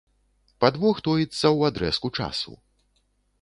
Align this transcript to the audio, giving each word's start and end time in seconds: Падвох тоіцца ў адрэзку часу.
Падвох 0.63 1.01
тоіцца 1.07 1.41
ў 1.41 1.59
адрэзку 1.71 2.07
часу. 2.21 2.57